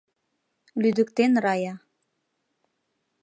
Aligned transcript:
—Лӱдыктен 0.81 1.31
Рая. 1.43 1.73